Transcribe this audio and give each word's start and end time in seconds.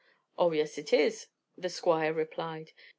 "Oh, 0.35 0.51
yes, 0.51 0.79
it 0.79 0.91
is," 0.93 1.27
the 1.55 1.69
Squire 1.69 2.11
replied. 2.11 2.71